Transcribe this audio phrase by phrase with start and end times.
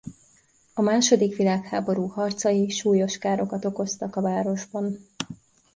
[0.73, 4.99] A második világháború harcai súlyos károkat okoztak a városban.